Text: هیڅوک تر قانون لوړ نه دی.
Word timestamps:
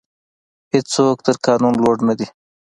هیڅوک 0.73 1.17
تر 1.25 1.35
قانون 1.45 1.73
لوړ 1.81 1.97
نه 2.07 2.13
دی. 2.19 2.27